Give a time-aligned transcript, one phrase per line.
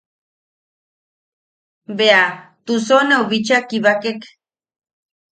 [1.99, 2.23] Bea
[2.71, 4.19] Tusoneu bicha kibakek.